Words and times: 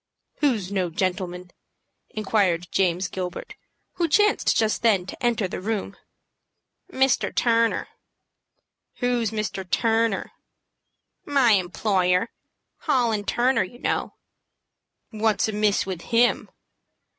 "Who's 0.37 0.71
no 0.71 0.89
gentleman?" 0.89 1.51
inquired 2.09 2.67
James 2.71 3.07
Gilbert, 3.07 3.53
who 3.97 4.07
chanced 4.07 4.57
just 4.57 4.81
then 4.81 5.05
to 5.05 5.23
enter 5.23 5.47
the 5.47 5.61
room. 5.61 5.95
"Mr. 6.91 7.31
Turner." 7.35 7.87
"Who's 8.95 9.29
Mr. 9.29 9.63
Turner?" 9.69 10.31
"My 11.23 11.51
employer, 11.51 12.31
Hall 12.77 13.15
& 13.23 13.27
Turner, 13.27 13.61
you 13.63 13.77
know." 13.77 14.15
"What's 15.11 15.47
amiss 15.47 15.85
with 15.85 16.01
him?" 16.01 16.49